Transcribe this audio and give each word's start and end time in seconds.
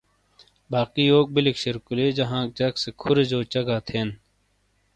باقی 0.71 1.03
یوک 1.11 1.27
بیلک 1.33 1.55
شیرقلی 1.61 2.07
جہ 2.17 2.25
ہانک 2.31 2.49
جک 2.57 2.73
سے 2.83 2.89
کھورے 3.01 3.23
جو 3.31 3.39
چہگا 3.53 3.77
تھین 3.87 4.09